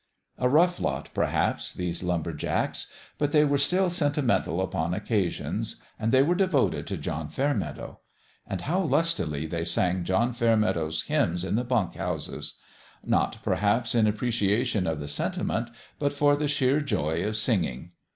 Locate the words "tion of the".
14.65-15.07